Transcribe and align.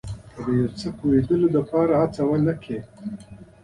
که 0.33 0.39
د 0.45 0.47
یو 0.59 0.67
څه 0.79 0.87
پوهېدلو 0.97 1.47
لپاره 1.57 1.93
هڅه 2.01 2.21
ونه 2.25 2.53
کړئ. 2.61 2.79